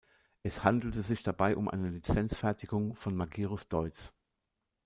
[0.41, 4.11] Es handelte sich dabei um eine Lizenzfertigung von Magirus-Deutz.